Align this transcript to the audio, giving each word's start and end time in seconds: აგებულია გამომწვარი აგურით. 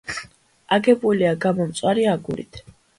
აგებულია 0.79 1.37
გამომწვარი 1.47 2.11
აგურით. 2.19 2.65